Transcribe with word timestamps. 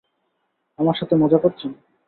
আমার 0.79 0.95
সাথে 0.99 1.15
মজা 1.15 1.37
করছেন! 1.37 1.71